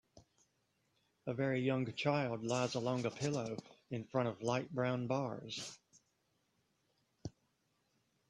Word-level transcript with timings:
A 1.27 1.33
very 1.35 1.61
young 1.61 1.93
child 1.93 2.43
lies 2.43 2.73
along 2.73 3.05
a 3.05 3.11
pillow 3.11 3.55
in 3.91 4.03
front 4.03 4.29
of 4.29 4.41
light 4.41 4.67
brown 4.73 5.05
bars 5.05 5.77